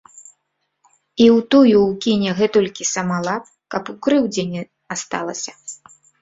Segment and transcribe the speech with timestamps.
[1.23, 3.43] І ў тую ўкіне гэтулькі сама лап,
[3.75, 4.61] каб ў крыўдзе не
[4.97, 5.51] асталася.